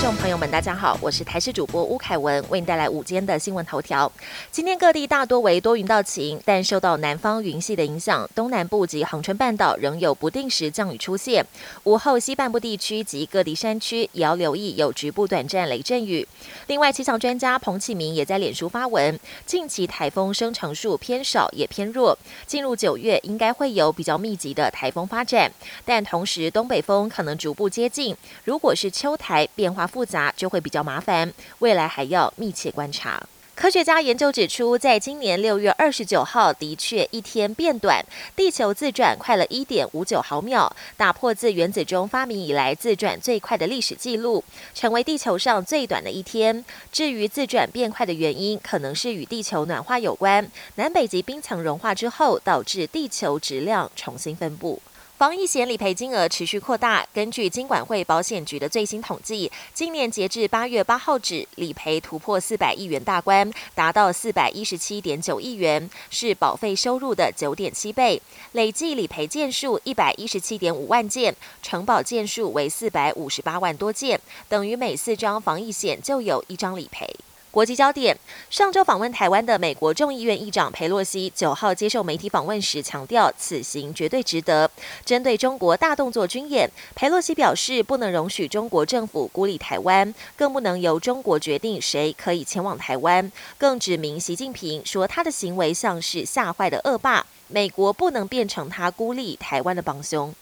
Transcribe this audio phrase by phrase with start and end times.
[0.00, 4.10] 众朋友们，大家好，我是台视主播吴凯文，为您带来午间的新闻头条。
[4.50, 11.44] 今天各地大多为多云到晴，但受到南方云系的影响，东南部及恒春半岛仍有不定时降雨出现。
[11.84, 16.26] 午后西半部地区及各地山区也要留意有局部短暂雷阵雨。
[16.68, 25.52] 另外，气象专家彭启明也在脸书发文，近期台风生成数偏少也偏弱，进入九月应该会有比较密集的台风发展，
[25.84, 28.16] 但同时东北风可能逐步接近。
[28.44, 33.26] 如果是秋台变化复杂，就会比较麻烦，未来还要密切观察。
[33.56, 38.02] 科学家研究指出，在今年六月二十九号，的确一天变短，
[38.34, 44.42] 地球自转快了一点五九毫秒，打破自原子钟发明以来自转最快的历史记录，
[44.74, 46.64] 成为地球上最短的一天。
[46.90, 54.80] 至于自转变快的原因，可能是与地球暖化有关，南北极冰层融化之后，导致地球质量重新分布。
[55.20, 57.06] 防疫险理赔金额持续扩大。
[57.12, 68.22] 根据金管会保险局的最新统计，今年截至八月八号止，理赔突破四百亿元大关，达到四百一十七点九亿元，是保费收入的九点七倍。
[68.52, 77.06] 累计理赔件数一百一十七点五万件，承保件数为四百五十八万多件，等于每四张防疫险就有一张理赔。
[77.50, 78.16] 国际焦点：
[78.48, 84.70] 上周访问台湾的美国众议院议长佩洛西，九号接受媒体访问时强调，此行绝对值得。
[85.04, 93.32] 针对中国大动作军演，佩洛西表示，不能容许中国政府孤立台湾，更不能由中国决定谁可以前往台湾。
[93.58, 100.32] 更指明习近平说，他的行为像是吓坏的恶霸，美国不能变成他孤立台湾的帮凶。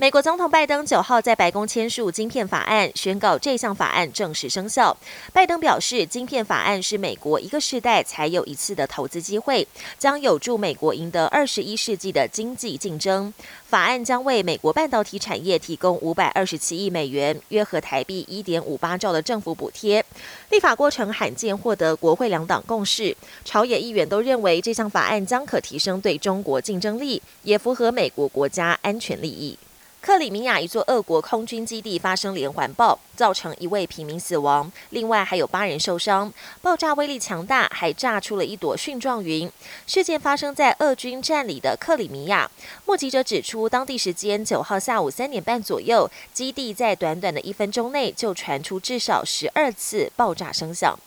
[0.00, 4.96] 美国总统拜登九号在白宫签署晶片法案，宣告这项法案正式生效。
[5.30, 13.30] 拜登表示，晶片法案是美国一个世代才有一次的投资机会，将有助美国赢得二十一世纪的经济竞争。
[13.66, 20.02] 法案将为美国半导体产业提供五百二十七亿美元（约合台币一点五八兆）的政府补贴。
[20.48, 23.14] 立法过程罕见获得国会两党共识，
[23.44, 29.58] 朝野议员都认为这项法案将可提升对中国竞争力，也符合美国国家安全利益。
[30.00, 36.32] 克里米亚一座俄国空军基地发生连环爆，造成一位平民死亡，另外还有八人受伤。
[36.62, 39.50] 爆炸威力强大，还炸出了一朵蕈状云。
[39.86, 42.50] 事件发生在俄军占领的克里米亚。
[42.86, 50.98] 目击者指出，当地时间九号下午三点半左右，基地在短短的一分钟内就传出至少十二次爆炸声响。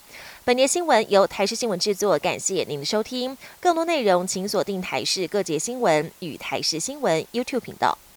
[0.44, 3.36] 本节新闻由台视新闻制作，感谢您的收听。
[3.60, 7.98] 更多内容请锁定台视各节新闻与台视新闻 YouTube 频道。